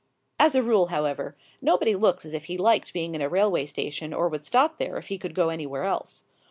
[0.39, 4.15] As a rule, however, nobody looks as if he liked being in a railway station
[4.15, 6.23] or would stop there if he could go anywhere else.